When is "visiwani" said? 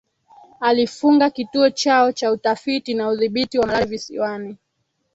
3.87-4.57